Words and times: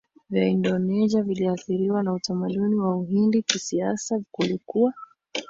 vya 0.29 0.47
Indonesia 0.47 1.21
viliathiriwa 1.23 2.03
na 2.03 2.13
utamaduni 2.13 2.75
wa 2.75 2.95
Uhindi 2.95 3.41
Kisiasa 3.43 4.21
kulikuwa 4.31 4.93